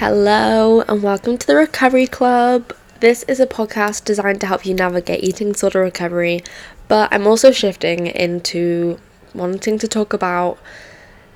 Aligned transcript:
Hello, 0.00 0.82
and 0.82 1.02
welcome 1.02 1.36
to 1.38 1.44
the 1.44 1.56
Recovery 1.56 2.06
Club. 2.06 2.72
This 3.00 3.24
is 3.24 3.40
a 3.40 3.48
podcast 3.48 4.04
designed 4.04 4.40
to 4.42 4.46
help 4.46 4.64
you 4.64 4.72
navigate 4.72 5.24
eating 5.24 5.50
disorder 5.50 5.80
recovery, 5.80 6.44
but 6.86 7.12
I'm 7.12 7.26
also 7.26 7.50
shifting 7.50 8.06
into 8.06 9.00
wanting 9.34 9.76
to 9.78 9.88
talk 9.88 10.12
about 10.12 10.60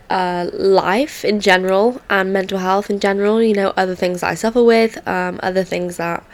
uh, 0.09 0.49
life 0.53 1.25
in 1.25 1.41
general 1.41 2.01
and 2.09 2.33
mental 2.33 2.59
health 2.59 2.89
in 2.89 3.01
general. 3.01 3.43
You 3.43 3.55
know, 3.55 3.73
other 3.77 3.97
things 3.97 4.21
that 4.21 4.31
I 4.31 4.35
suffer 4.37 4.63
with, 4.63 5.09
um, 5.09 5.41
other 5.43 5.65
things 5.65 5.97
that, 5.97 6.25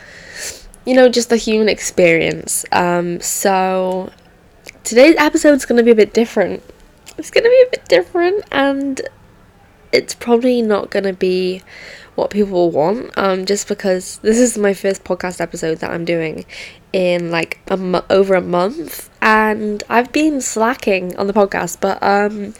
you 0.85 0.93
know, 0.93 1.09
just 1.09 1.31
the 1.31 1.39
human 1.39 1.71
experience. 1.71 2.67
Um, 2.73 3.23
so 3.23 4.13
today's 4.85 5.17
episode 5.17 5.55
is 5.55 5.65
going 5.65 5.79
to 5.79 5.83
be 5.83 5.93
a 5.93 5.95
bit 5.95 6.13
different. 6.13 6.63
It's 7.17 7.31
going 7.31 7.45
to 7.45 7.51
be 7.51 7.65
a 7.69 7.71
bit 7.71 7.89
different, 7.89 8.45
and 8.53 9.01
it's 9.93 10.15
probably 10.15 10.63
not 10.63 10.91
going 10.91 11.05
to 11.05 11.13
be 11.13 11.63
what 12.15 12.31
people 12.31 12.71
want 12.71 13.17
um 13.17 13.47
just 13.47 13.69
because 13.69 14.19
this 14.23 14.39
is 14.39 14.59
my 14.59 14.75
first 14.75 15.05
podcast 15.05 15.41
episode 15.41 15.79
that 15.79 15.91
I'm 15.91 16.05
doing 16.05 16.45
in 16.93 17.31
like 17.31 17.61
a 17.69 18.05
over 18.11 18.35
a 18.35 18.41
month 18.41 19.11
and 19.21 19.83
I've 19.89 20.13
been 20.13 20.41
slacking 20.41 21.17
on 21.17 21.27
the 21.27 21.33
podcast 21.33 21.81
but 21.81 22.03
um 22.03 22.55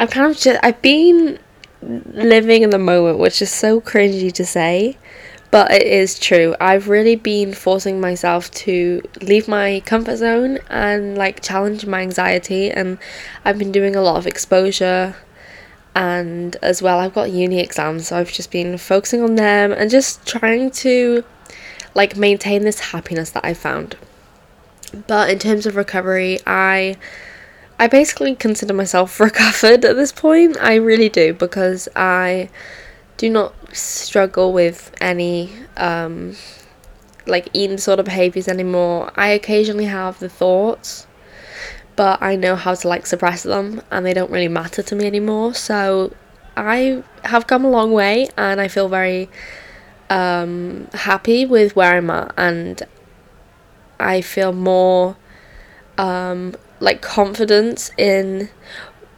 I'm 0.00 0.08
kind 0.08 0.30
of 0.30 0.36
just 0.36 0.58
I've 0.62 0.82
been 0.82 1.38
living 1.80 2.62
in 2.62 2.70
the 2.70 2.78
moment 2.78 3.18
which 3.18 3.42
is 3.42 3.50
so 3.50 3.80
cringy 3.80 4.32
to 4.32 4.44
say 4.44 4.96
but 5.52 5.70
it 5.70 5.86
is 5.86 6.18
true. 6.18 6.56
I've 6.58 6.88
really 6.88 7.14
been 7.14 7.52
forcing 7.52 8.00
myself 8.00 8.50
to 8.52 9.02
leave 9.20 9.48
my 9.48 9.82
comfort 9.84 10.16
zone 10.16 10.58
and 10.70 11.18
like 11.18 11.42
challenge 11.42 11.84
my 11.84 12.00
anxiety 12.00 12.70
and 12.70 12.96
I've 13.44 13.58
been 13.58 13.70
doing 13.70 13.94
a 13.94 14.00
lot 14.00 14.16
of 14.16 14.26
exposure 14.26 15.14
and 15.94 16.56
as 16.62 16.80
well 16.80 16.98
I've 16.98 17.14
got 17.14 17.30
uni 17.30 17.60
exams 17.60 18.08
so 18.08 18.16
I've 18.16 18.32
just 18.32 18.50
been 18.50 18.78
focusing 18.78 19.22
on 19.22 19.34
them 19.34 19.72
and 19.72 19.90
just 19.90 20.26
trying 20.26 20.70
to 20.70 21.24
like 21.94 22.16
maintain 22.16 22.62
this 22.62 22.80
happiness 22.80 23.30
that 23.30 23.44
I 23.44 23.54
found. 23.54 23.96
But 25.06 25.30
in 25.30 25.38
terms 25.38 25.66
of 25.66 25.76
recovery, 25.76 26.38
I 26.46 26.96
I 27.78 27.88
basically 27.88 28.34
consider 28.34 28.74
myself 28.74 29.18
recovered 29.28 29.84
at 29.84 29.96
this 29.96 30.12
point. 30.12 30.56
I 30.60 30.76
really 30.76 31.08
do 31.08 31.34
because 31.34 31.88
I 31.96 32.48
do 33.16 33.28
not 33.28 33.54
struggle 33.74 34.52
with 34.52 34.92
any 35.00 35.52
um 35.76 36.36
like 37.26 37.48
eating 37.52 37.76
disorder 37.76 38.02
behaviors 38.02 38.48
anymore. 38.48 39.12
I 39.16 39.28
occasionally 39.28 39.84
have 39.84 40.18
the 40.18 40.28
thoughts 40.28 41.06
but 41.96 42.22
I 42.22 42.36
know 42.36 42.56
how 42.56 42.74
to 42.74 42.88
like 42.88 43.06
suppress 43.06 43.42
them 43.42 43.82
and 43.90 44.04
they 44.04 44.14
don't 44.14 44.30
really 44.30 44.48
matter 44.48 44.82
to 44.82 44.94
me 44.94 45.06
anymore. 45.06 45.54
So 45.54 46.12
I 46.56 47.02
have 47.24 47.46
come 47.46 47.64
a 47.64 47.70
long 47.70 47.92
way 47.92 48.28
and 48.36 48.60
I 48.60 48.68
feel 48.68 48.88
very 48.88 49.28
um, 50.10 50.88
happy 50.92 51.46
with 51.46 51.76
where 51.76 51.94
I'm 51.94 52.10
at 52.10 52.34
and 52.36 52.82
I 53.98 54.20
feel 54.20 54.52
more 54.52 55.16
um, 55.98 56.54
like 56.80 57.00
confidence 57.00 57.90
in 57.96 58.48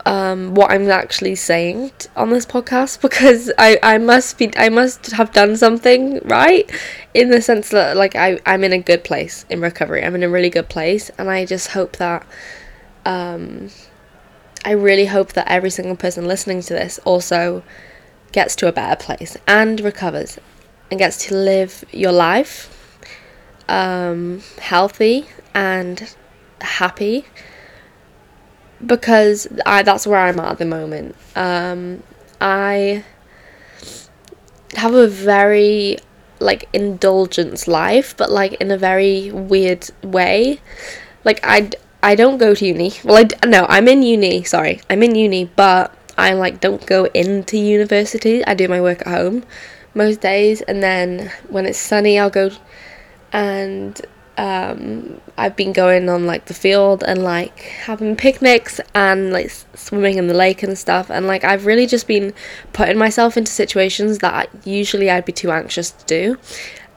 um, 0.06 0.54
what 0.54 0.70
I'm 0.70 0.90
actually 0.90 1.34
saying 1.34 1.90
t- 1.98 2.08
on 2.14 2.30
this 2.30 2.44
podcast 2.44 3.00
because 3.00 3.50
I, 3.58 3.78
I 3.82 3.98
must 3.98 4.38
be 4.38 4.50
I 4.56 4.68
must 4.68 5.12
have 5.12 5.32
done 5.32 5.56
something 5.56 6.20
right 6.24 6.70
in 7.14 7.30
the 7.30 7.40
sense 7.40 7.70
that 7.70 7.96
like 7.96 8.14
I, 8.14 8.38
I'm 8.44 8.64
in 8.64 8.72
a 8.72 8.78
good 8.78 9.04
place 9.04 9.46
in 9.48 9.60
recovery. 9.60 10.04
I'm 10.04 10.14
in 10.14 10.22
a 10.22 10.28
really 10.28 10.50
good 10.50 10.68
place 10.68 11.10
and 11.18 11.30
I 11.30 11.46
just 11.46 11.68
hope 11.68 11.96
that 11.96 12.26
um, 13.04 13.70
I 14.64 14.72
really 14.72 15.06
hope 15.06 15.32
that 15.34 15.46
every 15.48 15.70
single 15.70 15.96
person 15.96 16.26
listening 16.26 16.62
to 16.62 16.74
this 16.74 16.98
also 17.04 17.62
gets 18.32 18.56
to 18.56 18.66
a 18.66 18.72
better 18.72 18.96
place 18.96 19.36
and 19.46 19.80
recovers 19.80 20.38
and 20.90 20.98
gets 20.98 21.26
to 21.26 21.34
live 21.34 21.84
your 21.92 22.12
life 22.12 22.70
um, 23.68 24.42
healthy 24.58 25.26
and 25.54 26.14
happy 26.60 27.24
because 28.84 29.46
I 29.64 29.82
that's 29.82 30.06
where 30.06 30.18
I'm 30.20 30.40
at 30.40 30.52
at 30.52 30.58
the 30.58 30.64
moment. 30.64 31.16
Um, 31.36 32.02
I 32.40 33.04
have 34.76 34.94
a 34.94 35.06
very 35.06 35.98
like 36.40 36.68
indulgence 36.72 37.68
life, 37.68 38.16
but 38.16 38.30
like 38.30 38.54
in 38.54 38.70
a 38.70 38.78
very 38.78 39.30
weird 39.30 39.88
way. 40.02 40.60
Like 41.24 41.40
I 41.42 41.70
I 42.04 42.14
don't 42.16 42.36
go 42.36 42.54
to 42.54 42.66
uni. 42.66 42.92
Well, 43.02 43.16
I 43.16 43.24
d- 43.24 43.36
no, 43.46 43.64
I'm 43.66 43.88
in 43.88 44.02
uni. 44.02 44.44
Sorry, 44.44 44.82
I'm 44.90 45.02
in 45.02 45.14
uni, 45.14 45.46
but 45.56 45.96
I 46.18 46.34
like 46.34 46.60
don't 46.60 46.84
go 46.84 47.06
into 47.06 47.56
university. 47.56 48.44
I 48.44 48.52
do 48.52 48.68
my 48.68 48.80
work 48.82 49.00
at 49.00 49.06
home 49.06 49.42
most 49.94 50.20
days, 50.20 50.60
and 50.60 50.82
then 50.82 51.32
when 51.48 51.64
it's 51.64 51.78
sunny, 51.78 52.18
I'll 52.18 52.28
go. 52.28 52.50
And 53.32 53.98
um, 54.36 55.18
I've 55.38 55.56
been 55.56 55.72
going 55.72 56.10
on 56.10 56.26
like 56.26 56.44
the 56.44 56.52
field 56.52 57.02
and 57.02 57.22
like 57.22 57.60
having 57.60 58.16
picnics 58.16 58.82
and 58.94 59.32
like 59.32 59.50
swimming 59.74 60.18
in 60.18 60.26
the 60.26 60.34
lake 60.34 60.62
and 60.62 60.76
stuff. 60.76 61.10
And 61.10 61.26
like 61.26 61.42
I've 61.42 61.64
really 61.64 61.86
just 61.86 62.06
been 62.06 62.34
putting 62.74 62.98
myself 62.98 63.38
into 63.38 63.50
situations 63.50 64.18
that 64.18 64.50
usually 64.66 65.10
I'd 65.10 65.24
be 65.24 65.32
too 65.32 65.50
anxious 65.50 65.90
to 65.90 66.04
do 66.04 66.38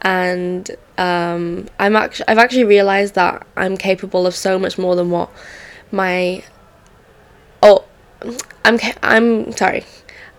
and 0.01 0.69
um, 0.97 1.67
I'm 1.79 1.95
actually 1.95 2.27
I've 2.27 2.37
actually 2.37 2.65
realized 2.65 3.15
that 3.15 3.45
I'm 3.55 3.77
capable 3.77 4.25
of 4.27 4.35
so 4.35 4.57
much 4.59 4.77
more 4.77 4.95
than 4.95 5.09
what 5.09 5.29
my 5.91 6.43
oh 7.61 7.85
I'm 8.63 8.77
ca- 8.77 8.97
I'm 9.01 9.51
sorry 9.53 9.85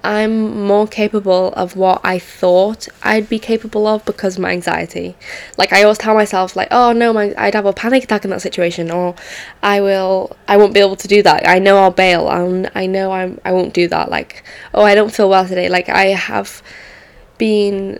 I'm 0.04 0.66
more 0.66 0.86
capable 0.86 1.52
of 1.54 1.76
what 1.76 2.00
I 2.04 2.18
thought 2.18 2.88
I'd 3.02 3.28
be 3.28 3.38
capable 3.38 3.86
of 3.86 4.04
because 4.04 4.36
of 4.36 4.42
my 4.42 4.52
anxiety. 4.52 5.16
Like 5.56 5.72
I 5.72 5.82
always 5.82 5.98
tell 5.98 6.14
myself 6.14 6.54
like, 6.54 6.68
oh 6.70 6.92
no, 6.92 7.12
my 7.12 7.34
I'd 7.36 7.54
have 7.54 7.66
a 7.66 7.72
panic 7.72 8.04
attack 8.04 8.24
in 8.24 8.30
that 8.30 8.40
situation, 8.40 8.90
or 8.92 9.16
I 9.62 9.80
will 9.80 10.36
I 10.46 10.56
won't 10.56 10.72
be 10.72 10.80
able 10.80 10.96
to 10.96 11.08
do 11.08 11.22
that. 11.24 11.48
I 11.48 11.58
know 11.58 11.78
I'll 11.78 11.90
bail. 11.90 12.28
I'll, 12.28 12.66
I 12.74 12.86
know 12.86 13.10
I'm 13.10 13.40
I 13.44 13.52
won't 13.52 13.74
do 13.74 13.88
that. 13.88 14.08
Like 14.08 14.44
oh 14.72 14.82
I 14.82 14.94
don't 14.94 15.12
feel 15.12 15.28
well 15.28 15.46
today. 15.46 15.68
Like 15.68 15.88
I 15.88 16.06
have 16.06 16.62
been 17.36 17.98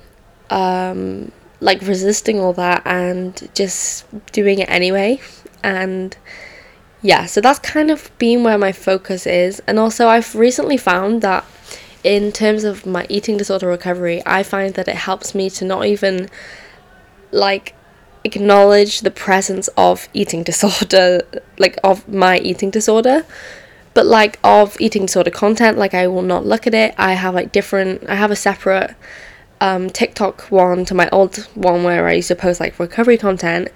um 0.51 1.33
like 1.61 1.81
resisting 1.83 2.39
all 2.39 2.53
that 2.53 2.83
and 2.85 3.49
just 3.55 4.07
doing 4.33 4.59
it 4.59 4.69
anyway. 4.71 5.21
And 5.63 6.17
yeah 7.03 7.27
so 7.27 7.41
that's 7.41 7.61
kind 7.61 7.91
of 7.91 8.11
been 8.19 8.43
where 8.43 8.59
my 8.59 8.73
focus 8.73 9.27
is. 9.27 9.61
And 9.67 9.79
also 9.79 10.09
i've 10.09 10.35
recently 10.35 10.77
found 10.77 11.23
that 11.23 11.45
in 12.05 12.33
terms 12.33 12.65
of 12.65 12.87
my 12.87 13.05
eating 13.09 13.37
disorder 13.37 13.67
recovery 13.67 14.23
i 14.25 14.43
find 14.43 14.75
that 14.75 14.87
it 14.87 14.95
helps 14.95 15.35
me 15.35 15.51
to 15.51 15.65
not 15.65 15.85
even 15.85 16.29
like 17.33 17.75
acknowledge 18.23 19.01
the 19.01 19.11
presence 19.11 19.69
of 19.77 20.09
eating 20.15 20.43
disorder 20.51 21.23
like 21.59 21.79
of 21.83 22.09
my 22.09 22.39
eating 22.39 22.71
disorder 22.71 23.25
but 23.95 24.07
like 24.07 24.39
of 24.45 24.81
eating 24.81 25.07
disorder 25.07 25.31
content. 25.31 25.77
Like 25.77 25.95
i 25.95 26.07
will 26.07 26.23
not 26.23 26.47
look 26.47 26.69
at 26.69 26.75
it. 26.75 26.95
I 26.97 27.15
have 27.15 27.35
like 27.35 27.51
different 27.53 28.09
i 28.09 28.15
have 28.15 28.31
a 28.31 28.37
separate 28.37 28.95
um, 29.61 29.91
TikTok 29.91 30.43
one 30.51 30.85
to 30.87 30.95
my 30.95 31.09
old 31.11 31.37
one 31.55 31.85
where 31.85 32.07
I 32.07 32.15
used 32.15 32.29
to 32.29 32.37
post 32.37 32.61
like 32.61 32.79
recovery 32.79 33.19
content, 33.19 33.69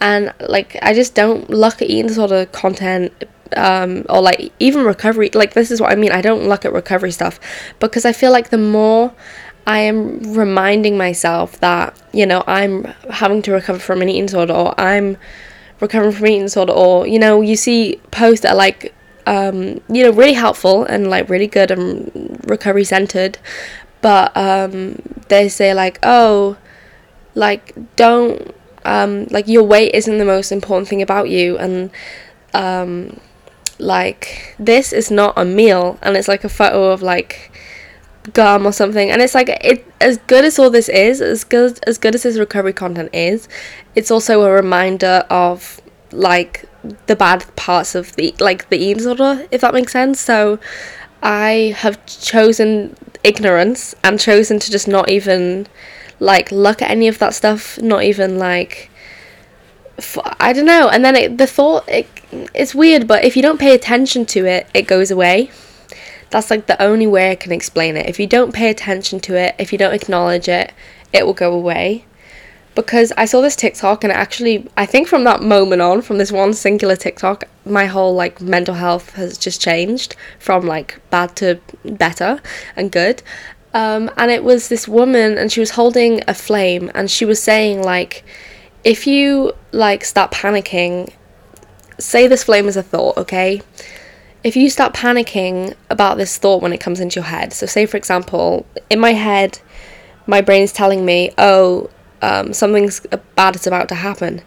and 0.00 0.32
like 0.40 0.76
I 0.82 0.94
just 0.94 1.14
don't 1.14 1.48
look 1.50 1.82
at 1.82 1.90
eating 1.90 2.06
disorder 2.06 2.46
content 2.46 3.12
um, 3.56 4.04
or 4.08 4.20
like 4.20 4.52
even 4.58 4.84
recovery. 4.84 5.30
Like 5.32 5.54
this 5.54 5.70
is 5.70 5.80
what 5.80 5.92
I 5.92 5.96
mean. 5.96 6.12
I 6.12 6.20
don't 6.20 6.48
look 6.48 6.64
at 6.64 6.72
recovery 6.72 7.12
stuff 7.12 7.38
because 7.78 8.04
I 8.04 8.12
feel 8.12 8.32
like 8.32 8.50
the 8.50 8.58
more 8.58 9.12
I 9.66 9.80
am 9.80 10.34
reminding 10.34 10.96
myself 10.96 11.60
that 11.60 12.00
you 12.12 12.26
know 12.26 12.44
I'm 12.46 12.84
having 13.10 13.42
to 13.42 13.52
recover 13.52 13.78
from 13.78 14.02
an 14.02 14.08
eating 14.08 14.26
disorder 14.26 14.52
or 14.52 14.80
I'm 14.80 15.16
recovering 15.80 16.12
from 16.12 16.26
eating 16.26 16.42
disorder 16.42 16.72
or 16.72 17.06
you 17.06 17.18
know 17.18 17.40
you 17.40 17.56
see 17.56 18.00
posts 18.10 18.42
that 18.42 18.52
are 18.52 18.56
like 18.56 18.94
um, 19.26 19.80
you 19.88 20.04
know 20.04 20.10
really 20.10 20.34
helpful 20.34 20.84
and 20.84 21.10
like 21.10 21.28
really 21.28 21.48
good 21.48 21.70
and 21.70 22.40
recovery 22.48 22.84
centered 22.84 23.38
but 24.06 24.36
um, 24.36 25.02
they 25.26 25.48
say 25.48 25.74
like 25.74 25.98
oh 26.04 26.56
like 27.34 27.74
don't 27.96 28.54
um, 28.84 29.26
like 29.30 29.48
your 29.48 29.64
weight 29.64 29.94
isn't 29.94 30.18
the 30.18 30.24
most 30.24 30.52
important 30.52 30.86
thing 30.86 31.02
about 31.02 31.28
you. 31.28 31.58
And 31.58 31.90
um, 32.54 33.18
like 33.80 34.54
this 34.60 34.92
is 34.92 35.10
not 35.10 35.34
a 35.36 35.44
meal. 35.44 35.98
And 36.02 36.16
it's 36.16 36.28
like 36.28 36.44
a 36.44 36.48
photo 36.48 36.92
of 36.92 37.02
like 37.02 37.50
gum 38.32 38.64
or 38.64 38.72
something. 38.72 39.10
And 39.10 39.20
it's 39.20 39.34
like 39.34 39.48
it 39.48 39.84
as 40.00 40.18
good 40.28 40.44
as 40.44 40.56
all 40.56 40.70
this 40.70 40.88
is 40.88 41.20
as 41.20 41.42
good 41.42 41.80
as 41.84 41.98
good 41.98 42.14
as 42.14 42.22
this 42.22 42.38
recovery 42.38 42.72
content 42.72 43.10
is 43.12 43.48
it's 43.96 44.12
also 44.12 44.42
a 44.42 44.50
reminder 44.52 45.24
of 45.30 45.80
like 46.12 46.64
the 47.06 47.16
bad 47.16 47.44
parts 47.56 47.96
of 47.96 48.14
the 48.14 48.32
like 48.38 48.68
the 48.70 48.76
eating 48.76 48.98
disorder 48.98 49.46
if 49.50 49.60
that 49.62 49.74
makes 49.74 49.92
sense. 49.92 50.20
So 50.20 50.60
i 51.22 51.74
have 51.76 52.04
chosen 52.06 52.94
ignorance 53.24 53.94
and 54.02 54.18
chosen 54.18 54.58
to 54.58 54.70
just 54.70 54.88
not 54.88 55.08
even 55.10 55.66
like 56.20 56.50
look 56.50 56.80
at 56.82 56.90
any 56.90 57.08
of 57.08 57.18
that 57.18 57.34
stuff 57.34 57.80
not 57.80 58.02
even 58.02 58.38
like 58.38 58.90
i 60.40 60.52
don't 60.52 60.66
know 60.66 60.88
and 60.88 61.04
then 61.04 61.16
it, 61.16 61.38
the 61.38 61.46
thought 61.46 61.88
it, 61.88 62.06
it's 62.54 62.74
weird 62.74 63.06
but 63.06 63.24
if 63.24 63.36
you 63.36 63.42
don't 63.42 63.58
pay 63.60 63.74
attention 63.74 64.26
to 64.26 64.44
it 64.46 64.66
it 64.74 64.82
goes 64.86 65.10
away 65.10 65.50
That's 66.30 66.50
like 66.50 66.66
the 66.66 66.80
only 66.82 67.06
way 67.06 67.30
I 67.30 67.36
can 67.36 67.52
explain 67.52 67.96
it. 67.96 68.06
If 68.06 68.18
you 68.18 68.26
don't 68.26 68.52
pay 68.52 68.68
attention 68.68 69.20
to 69.20 69.36
it, 69.36 69.54
if 69.58 69.72
you 69.72 69.78
don't 69.78 69.94
acknowledge 69.94 70.48
it, 70.48 70.72
it 71.12 71.24
will 71.24 71.34
go 71.34 71.52
away. 71.52 72.04
Because 72.76 73.10
I 73.16 73.24
saw 73.24 73.40
this 73.40 73.56
TikTok 73.56 74.04
and 74.04 74.12
actually, 74.12 74.68
I 74.76 74.86
think 74.86 75.08
from 75.08 75.24
that 75.24 75.42
moment 75.42 75.82
on, 75.82 76.02
from 76.02 76.18
this 76.18 76.30
one 76.30 76.52
singular 76.52 76.94
TikTok, 76.94 77.44
my 77.64 77.86
whole 77.86 78.14
like 78.14 78.40
mental 78.40 78.74
health 78.74 79.14
has 79.14 79.38
just 79.38 79.60
changed 79.60 80.14
from 80.38 80.66
like 80.66 81.00
bad 81.10 81.34
to 81.36 81.58
better 81.84 82.38
and 82.76 82.92
good. 82.92 83.22
Um, 83.72 84.10
and 84.16 84.30
it 84.30 84.44
was 84.44 84.68
this 84.68 84.86
woman 84.86 85.36
and 85.36 85.50
she 85.50 85.58
was 85.58 85.70
holding 85.70 86.22
a 86.28 86.34
flame 86.34 86.90
and 86.94 87.10
she 87.10 87.24
was 87.24 87.42
saying 87.42 87.82
like 87.82 88.24
if 88.84 89.06
you 89.06 89.52
like 89.72 90.04
start 90.04 90.30
panicking 90.30 91.12
say 91.98 92.26
this 92.26 92.44
flame 92.44 92.68
is 92.68 92.76
a 92.76 92.82
thought 92.82 93.18
okay 93.18 93.60
if 94.44 94.56
you 94.56 94.70
start 94.70 94.94
panicking 94.94 95.74
about 95.90 96.16
this 96.16 96.38
thought 96.38 96.62
when 96.62 96.72
it 96.72 96.80
comes 96.80 97.00
into 97.00 97.16
your 97.16 97.24
head 97.24 97.52
so 97.52 97.66
say 97.66 97.84
for 97.84 97.96
example 97.96 98.64
in 98.88 99.00
my 99.00 99.12
head 99.12 99.58
my 100.26 100.40
brain 100.40 100.62
is 100.62 100.72
telling 100.72 101.04
me 101.04 101.30
oh 101.36 101.90
um, 102.22 102.52
something's 102.52 103.00
bad 103.34 103.56
is 103.56 103.66
about 103.66 103.88
to 103.88 103.94
happen 103.94 104.42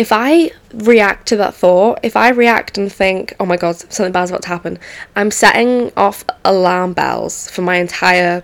if 0.00 0.12
I 0.12 0.50
react 0.72 1.28
to 1.28 1.36
that 1.36 1.54
thought, 1.54 2.00
if 2.02 2.16
I 2.16 2.30
react 2.30 2.78
and 2.78 2.90
think, 2.90 3.34
oh 3.38 3.44
my 3.44 3.58
god, 3.58 3.76
something 3.76 4.12
bad's 4.12 4.30
about 4.30 4.40
to 4.42 4.48
happen, 4.48 4.78
I'm 5.14 5.30
setting 5.30 5.92
off 5.94 6.24
alarm 6.42 6.94
bells 6.94 7.50
for 7.50 7.60
my 7.60 7.76
entire 7.76 8.42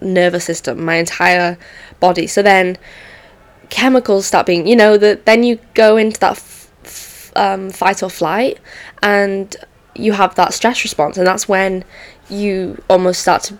nervous 0.00 0.44
system, 0.44 0.84
my 0.84 0.96
entire 0.96 1.58
body. 2.00 2.26
So 2.26 2.42
then 2.42 2.76
chemicals 3.70 4.26
start 4.26 4.46
being, 4.46 4.66
you 4.66 4.74
know, 4.74 4.96
that 4.96 5.26
then 5.26 5.44
you 5.44 5.60
go 5.74 5.96
into 5.96 6.18
that 6.18 6.32
f- 6.32 6.72
f- 6.84 7.32
um, 7.36 7.70
fight 7.70 8.02
or 8.02 8.10
flight 8.10 8.58
and 9.00 9.54
you 9.94 10.10
have 10.12 10.34
that 10.34 10.54
stress 10.54 10.82
response, 10.82 11.16
and 11.16 11.26
that's 11.26 11.48
when 11.48 11.84
you 12.28 12.82
almost 12.90 13.22
start 13.22 13.44
to 13.44 13.58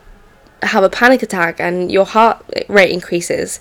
have 0.62 0.82
a 0.82 0.90
panic 0.90 1.22
attack 1.22 1.60
and 1.60 1.92
your 1.92 2.04
heart 2.04 2.44
rate 2.68 2.90
increases. 2.90 3.60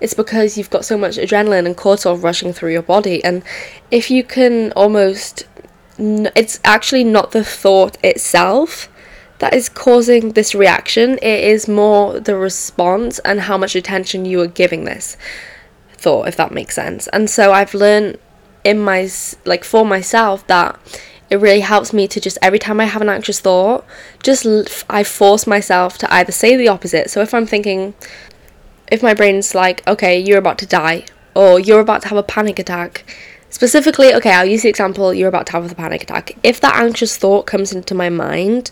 It's 0.00 0.14
because 0.14 0.58
you've 0.58 0.70
got 0.70 0.84
so 0.84 0.98
much 0.98 1.16
adrenaline 1.16 1.66
and 1.66 1.76
cortisol 1.76 2.22
rushing 2.22 2.52
through 2.52 2.72
your 2.72 2.82
body, 2.82 3.22
and 3.24 3.42
if 3.90 4.10
you 4.10 4.24
can 4.24 4.72
almost, 4.72 5.46
it's 5.98 6.60
actually 6.64 7.04
not 7.04 7.30
the 7.30 7.44
thought 7.44 7.96
itself 8.04 8.88
that 9.38 9.54
is 9.54 9.68
causing 9.68 10.32
this 10.32 10.54
reaction. 10.54 11.18
It 11.22 11.44
is 11.44 11.68
more 11.68 12.20
the 12.20 12.36
response 12.36 13.18
and 13.20 13.42
how 13.42 13.58
much 13.58 13.74
attention 13.74 14.24
you 14.24 14.40
are 14.40 14.46
giving 14.46 14.84
this 14.84 15.16
thought, 15.92 16.28
if 16.28 16.36
that 16.36 16.52
makes 16.52 16.74
sense. 16.74 17.08
And 17.08 17.28
so 17.28 17.52
I've 17.52 17.74
learned 17.74 18.18
in 18.62 18.78
my, 18.80 19.08
like, 19.44 19.64
for 19.64 19.84
myself 19.84 20.46
that 20.46 20.78
it 21.30 21.36
really 21.36 21.60
helps 21.60 21.92
me 21.92 22.06
to 22.08 22.20
just 22.20 22.38
every 22.42 22.58
time 22.58 22.80
I 22.80 22.84
have 22.84 23.02
an 23.02 23.08
anxious 23.08 23.40
thought, 23.40 23.84
just 24.22 24.46
I 24.88 25.02
force 25.02 25.46
myself 25.46 25.98
to 25.98 26.12
either 26.12 26.32
say 26.32 26.56
the 26.56 26.68
opposite. 26.68 27.10
So 27.10 27.20
if 27.20 27.34
I'm 27.34 27.46
thinking, 27.46 27.94
if 28.88 29.02
my 29.02 29.14
brain's 29.14 29.54
like, 29.54 29.86
okay, 29.86 30.18
you're 30.18 30.38
about 30.38 30.58
to 30.58 30.66
die, 30.66 31.04
or 31.34 31.58
you're 31.58 31.80
about 31.80 32.02
to 32.02 32.08
have 32.08 32.18
a 32.18 32.22
panic 32.22 32.58
attack, 32.58 33.04
specifically, 33.50 34.14
okay, 34.14 34.32
I'll 34.32 34.44
use 34.44 34.62
the 34.62 34.68
example, 34.68 35.12
you're 35.14 35.28
about 35.28 35.46
to 35.46 35.52
have 35.52 35.70
a 35.70 35.74
panic 35.74 36.02
attack. 36.02 36.36
If 36.42 36.60
that 36.60 36.76
anxious 36.76 37.16
thought 37.16 37.46
comes 37.46 37.72
into 37.72 37.94
my 37.94 38.08
mind, 38.10 38.70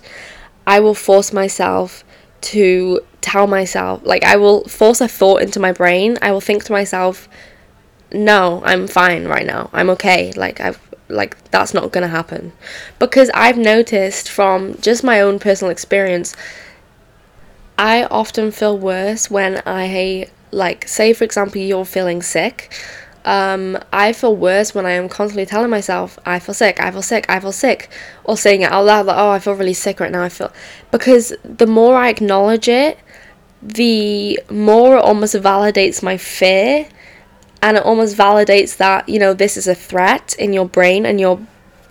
I 0.66 0.80
will 0.80 0.94
force 0.94 1.32
myself 1.32 2.04
to 2.42 3.00
tell 3.20 3.46
myself, 3.46 4.00
like, 4.04 4.24
I 4.24 4.36
will 4.36 4.64
force 4.64 5.00
a 5.00 5.08
thought 5.08 5.42
into 5.42 5.60
my 5.60 5.72
brain. 5.72 6.18
I 6.20 6.32
will 6.32 6.40
think 6.40 6.64
to 6.64 6.72
myself, 6.72 7.28
no, 8.12 8.62
I'm 8.64 8.86
fine 8.88 9.26
right 9.26 9.46
now. 9.46 9.70
I'm 9.72 9.88
okay. 9.90 10.32
Like, 10.32 10.60
I've, 10.60 10.80
like, 11.08 11.50
that's 11.50 11.72
not 11.72 11.92
gonna 11.92 12.08
happen. 12.08 12.52
Because 12.98 13.30
I've 13.32 13.58
noticed 13.58 14.28
from 14.28 14.76
just 14.80 15.04
my 15.04 15.20
own 15.20 15.38
personal 15.38 15.70
experience, 15.70 16.36
I 17.82 18.04
often 18.04 18.52
feel 18.52 18.78
worse 18.78 19.30
when 19.30 19.60
I, 19.66 20.28
like, 20.52 20.86
say, 20.86 21.12
for 21.12 21.24
example, 21.24 21.60
you're 21.60 21.84
feeling 21.84 22.22
sick 22.22 22.72
um, 23.24 23.78
I 23.92 24.12
feel 24.12 24.34
worse 24.34 24.74
when 24.74 24.86
I 24.86 24.92
am 24.92 25.08
constantly 25.08 25.46
telling 25.46 25.70
myself, 25.70 26.18
I 26.26 26.38
feel 26.38 26.54
sick, 26.54 26.80
I 26.80 26.90
feel 26.90 27.02
sick, 27.02 27.26
I 27.28 27.38
feel 27.40 27.52
sick, 27.52 27.88
or 28.24 28.36
saying 28.36 28.62
it 28.62 28.72
out 28.72 28.84
loud, 28.84 29.06
like, 29.06 29.16
oh, 29.16 29.30
I 29.30 29.38
feel 29.38 29.54
really 29.54 29.74
sick 29.74 30.00
right 30.00 30.10
now, 30.10 30.22
I 30.22 30.28
feel. 30.28 30.52
Because 30.90 31.32
the 31.44 31.66
more 31.66 31.96
I 31.96 32.08
acknowledge 32.08 32.68
it, 32.68 32.98
the 33.62 34.40
more 34.50 34.96
it 34.96 35.04
almost 35.04 35.34
validates 35.36 36.02
my 36.02 36.16
fear, 36.16 36.88
and 37.62 37.76
it 37.76 37.84
almost 37.84 38.16
validates 38.16 38.76
that, 38.78 39.08
you 39.08 39.20
know, 39.20 39.34
this 39.34 39.56
is 39.56 39.68
a 39.68 39.74
threat 39.74 40.34
in 40.38 40.52
your 40.52 40.66
brain, 40.66 41.06
and 41.06 41.20
your 41.20 41.40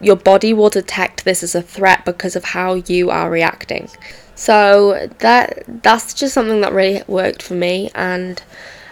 your 0.01 0.15
body 0.15 0.53
will 0.53 0.69
detect 0.69 1.25
this 1.25 1.43
as 1.43 1.55
a 1.55 1.61
threat 1.61 2.03
because 2.05 2.35
of 2.35 2.43
how 2.43 2.73
you 2.73 3.09
are 3.09 3.29
reacting. 3.29 3.89
So 4.35 5.09
that 5.19 5.63
that's 5.83 6.13
just 6.13 6.33
something 6.33 6.61
that 6.61 6.73
really 6.73 7.03
worked 7.07 7.43
for 7.43 7.53
me 7.53 7.91
and 7.93 8.41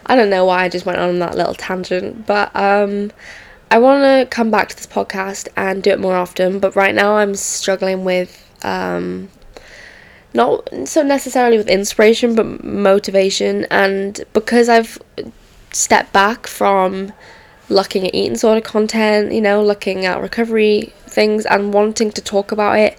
I 0.10 0.16
don't 0.16 0.32
know 0.32 0.46
why 0.46 0.64
I 0.64 0.70
just 0.70 0.88
went 0.88 0.98
on 0.98 1.20
that 1.20 1.36
little 1.36 1.54
tangent, 1.54 2.26
but 2.26 2.54
um, 2.56 3.12
I 3.70 3.78
want 3.78 4.04
to 4.04 4.28
come 4.36 4.50
back 4.50 4.70
to 4.70 4.76
this 4.76 4.88
podcast 4.88 5.48
and 5.56 5.84
do 5.84 5.92
it 5.92 6.00
more 6.00 6.16
often. 6.16 6.58
But 6.58 6.76
right 6.76 6.96
now, 6.96 7.18
I'm 7.18 7.36
struggling 7.36 8.04
with 8.04 8.44
um, 8.64 9.30
not 10.34 10.68
so 10.86 11.04
necessarily 11.04 11.58
with 11.58 11.68
inspiration, 11.68 12.34
but 12.34 12.64
motivation. 12.64 13.66
And 13.70 14.26
because 14.34 14.68
I've 14.68 14.98
stepped 15.72 16.12
back 16.12 16.48
from 16.48 17.14
looking 17.70 18.08
at 18.08 18.16
eating 18.16 18.34
disorder 18.34 18.62
content, 18.62 19.32
you 19.32 19.42
know, 19.42 19.64
looking 19.64 20.06
at 20.06 20.22
recovery 20.22 20.94
things 21.06 21.46
and 21.46 21.74
wanting 21.74 22.12
to 22.12 22.22
talk 22.22 22.52
about 22.52 22.78
it, 22.80 22.98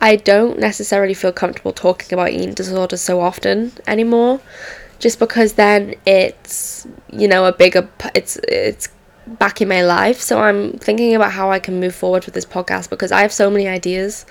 I 0.00 0.16
don't 0.16 0.58
necessarily 0.58 1.14
feel 1.14 1.32
comfortable 1.32 1.72
talking 1.72 2.12
about 2.12 2.30
eating 2.30 2.54
disorders 2.54 3.00
so 3.00 3.20
often 3.20 3.72
anymore 3.86 4.40
just 5.02 5.18
because 5.18 5.54
then 5.54 5.94
it's 6.06 6.86
you 7.10 7.26
know 7.26 7.44
a 7.44 7.52
bigger 7.52 7.88
it's 8.14 8.36
it's 8.48 8.88
back 9.26 9.60
in 9.60 9.68
my 9.68 9.82
life. 9.82 10.20
So 10.20 10.40
i'm 10.40 10.72
thinking 10.78 11.14
about 11.14 11.32
how 11.32 11.50
i 11.50 11.58
can 11.58 11.80
move 11.80 11.94
forward 11.94 12.24
with 12.24 12.34
this 12.34 12.46
podcast 12.46 12.88
because 12.88 13.12
i 13.12 13.20
have 13.20 13.32
so 13.32 13.50
many 13.50 13.68
ideas 13.68 14.24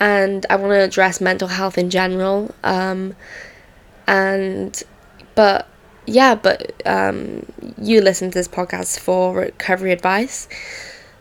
and 0.00 0.46
i 0.50 0.56
want 0.56 0.70
to 0.70 0.80
address 0.82 1.20
mental 1.20 1.48
health 1.48 1.78
in 1.78 1.90
general 1.90 2.54
um, 2.64 3.14
and 4.06 4.82
but 5.34 5.68
yeah 6.06 6.34
but 6.34 6.72
um, 6.86 7.44
you 7.78 8.00
listen 8.00 8.30
to 8.30 8.34
this 8.34 8.48
podcast 8.48 8.98
for 8.98 9.34
recovery 9.34 9.92
advice 9.92 10.48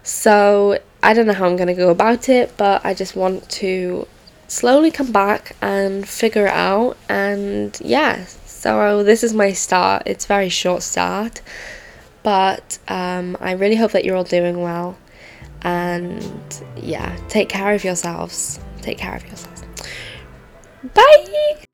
so 0.04 0.78
i 1.02 1.14
don't 1.14 1.26
know 1.28 1.34
how 1.34 1.46
i'm 1.46 1.56
going 1.56 1.68
to 1.68 1.74
go 1.74 1.90
about 1.90 2.30
it 2.30 2.56
but 2.58 2.84
i 2.86 2.94
just 2.94 3.16
want 3.16 3.48
to 3.50 4.08
slowly 4.48 4.92
come 4.92 5.12
back 5.12 5.56
and 5.62 6.08
figure 6.08 6.46
it 6.46 6.54
out 6.54 6.98
and 7.10 7.80
yeah 7.84 8.26
so 8.64 9.04
this 9.04 9.26
is 9.26 9.34
my 9.34 9.52
start. 9.52 10.04
It's 10.06 10.26
very 10.26 10.48
short 10.48 10.84
start, 10.84 11.42
but 12.24 12.80
um, 12.88 13.36
I 13.42 13.52
really 13.52 13.76
hope 13.76 13.92
that 13.92 14.06
you're 14.06 14.16
all 14.16 14.24
doing 14.24 14.62
well. 14.62 14.98
And 15.64 16.64
yeah, 16.78 17.14
take 17.28 17.50
care 17.50 17.74
of 17.74 17.84
yourselves. 17.84 18.62
Take 18.82 19.00
care 19.00 19.18
of 19.18 19.26
yourselves. 19.26 19.64
Bye. 20.94 21.66